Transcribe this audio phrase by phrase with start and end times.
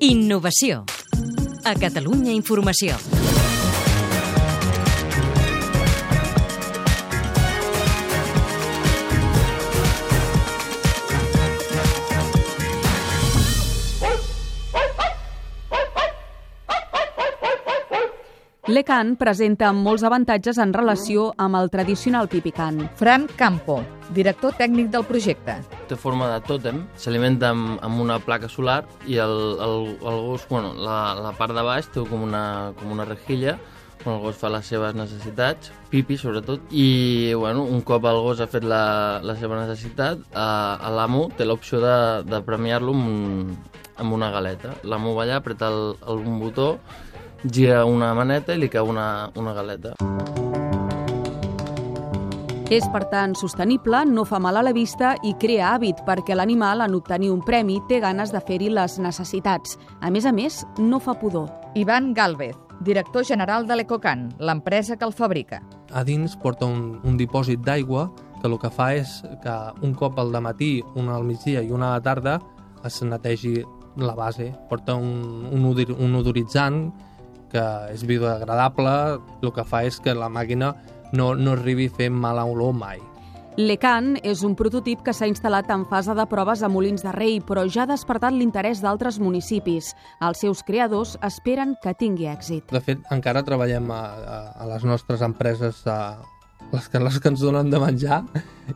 [0.00, 0.84] Innovació.
[1.64, 2.96] A Catalunya Informació.
[18.68, 22.82] L'Ecan presenta molts avantatges en relació amb el tradicional pipicant.
[23.00, 23.78] Fran Campo,
[24.12, 25.54] director tècnic del projecte.
[25.88, 29.32] Té forma de tòtem, s'alimenta amb, amb una placa solar i el,
[29.64, 32.44] el, el gos, bueno, la, la part de baix té com una,
[32.76, 33.56] com una rejilla
[34.04, 38.44] on el gos fa les seves necessitats, pipi sobretot, i bueno, un cop el gos
[38.44, 41.96] ha fet la, la seva necessitat, eh, l'amo té l'opció de,
[42.28, 44.76] de premiar-lo amb, un, amb una galeta.
[44.84, 46.74] L'amo va allà, apreta el, el, un botó,
[47.44, 49.94] gira una maneta i li cau una, una galeta.
[52.68, 56.82] És, per tant, sostenible, no fa mal a la vista i crea hàbit perquè l'animal,
[56.84, 59.78] en obtenir un premi, té ganes de fer-hi les necessitats.
[60.04, 61.48] A més a més, no fa pudor.
[61.80, 65.62] Ivan Galvez, director general de l'Ecocan, l'empresa que el fabrica.
[65.96, 68.10] A dins porta un, un dipòsit d'aigua
[68.42, 71.94] que el que fa és que un cop al matí, una al migdia i una
[71.94, 72.38] a la tarda
[72.84, 73.62] es netegi
[73.96, 74.52] la base.
[74.68, 76.90] Porta un, un, odir, un odoritzant
[77.52, 78.94] que és biodegradable,
[79.42, 80.74] el que fa és que la màquina
[81.12, 83.00] no, no arribi a fer mala olor mai.
[83.58, 87.40] L'Ecan és un prototip que s'ha instal·lat en fase de proves a Molins de Rei,
[87.42, 89.88] però ja ha despertat l'interès d'altres municipis.
[90.22, 92.70] Els seus creadors esperen que tingui èxit.
[92.70, 96.20] De fet, encara treballem a, a, a les nostres empreses, a,
[96.70, 98.20] les, que, les que ens donen de menjar,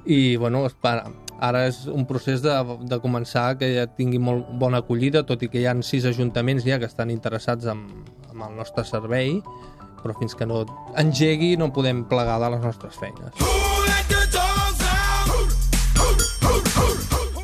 [0.03, 1.07] i bueno, espera,
[1.39, 5.51] ara és un procés de, de començar que ja tingui molt bona acollida, tot i
[5.53, 7.87] que hi ha sis ajuntaments ja que estan interessats en,
[8.43, 9.39] en el nostre servei,
[10.03, 10.65] però fins que no
[10.99, 13.39] engegui no podem plegar de les nostres feines.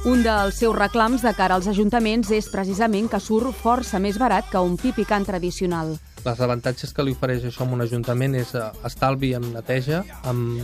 [0.09, 4.47] Un dels seus reclams de cara als ajuntaments és precisament que surt força més barat
[4.49, 5.97] que un pipicant tradicional.
[6.25, 10.57] Les avantatges que li ofereix això a un ajuntament és eh, estalvi amb neteja, amb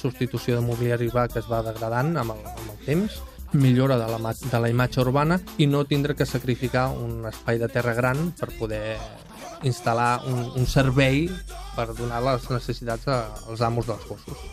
[0.00, 3.18] substitució de mobiliari urbà que es va degradant amb el, amb el temps,
[3.52, 7.68] millora de la, de la imatge urbana i no tindre que sacrificar un espai de
[7.68, 8.98] terra gran per poder
[9.66, 11.26] instal·lar un, un servei
[11.76, 14.46] per donar les necessitats als amos dels gossos.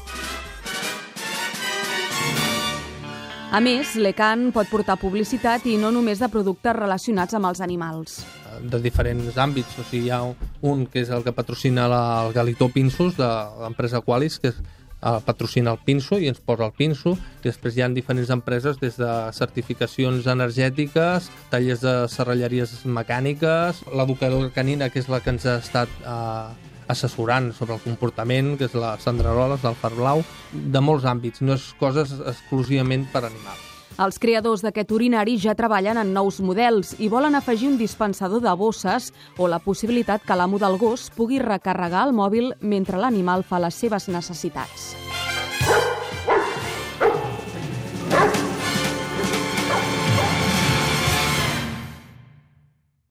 [3.47, 8.18] A més, l'Ecan pot portar publicitat i no només de productes relacionats amb els animals.
[8.59, 10.19] De diferents àmbits, o sigui, hi ha
[10.68, 13.30] un que és el que patrocina la, el Galitó Pinsos de
[13.62, 14.59] l'empresa Qualis, que és
[15.02, 18.80] el patrocina el pinso i ens posa el pinso i després hi ha diferents empreses
[18.81, 25.46] des de certificacions energètiques, tallers de serralleries mecàniques, l'educadora canina que és la que ens
[25.46, 30.24] ha estat eh, assessorant sobre el comportament, que és la Sandra Roles del Far Blau,
[30.53, 33.77] de molts àmbits, no és coses exclusivament per animals.
[33.97, 38.53] Els creadors d'aquest urinari ja treballen en nous models i volen afegir un dispensador de
[38.53, 39.09] bosses
[39.41, 43.74] o la possibilitat que l'amo del gos pugui recarregar el mòbil mentre l'animal fa les
[43.74, 45.06] seves necessitats.